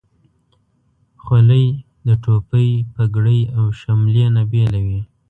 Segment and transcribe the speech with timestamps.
[1.23, 1.65] خولۍ
[2.07, 5.01] د ټوپۍ، پګړۍ، او شملې نه بیله وي.